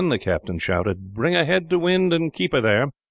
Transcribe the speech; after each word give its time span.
the 0.09 0.17
captain 0.17 0.57
shouted. 0.57 1.13
"Bring 1.13 1.35
her 1.35 1.45
head 1.45 1.69
to 1.69 1.77
wind, 1.77 2.11
and 2.11 2.33
keep 2.33 2.53
her 2.53 2.61
there!" 2.61 2.89